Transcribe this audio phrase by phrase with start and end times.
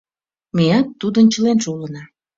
[0.55, 2.03] Меат тудын членже улына...